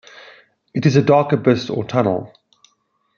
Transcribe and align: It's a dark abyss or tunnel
It's 0.73 0.95
a 0.95 1.03
dark 1.03 1.31
abyss 1.31 1.69
or 1.69 1.83
tunnel 1.83 2.33